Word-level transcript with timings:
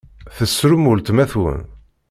Tessrum 0.37 0.83
weltma-twen! 0.89 1.61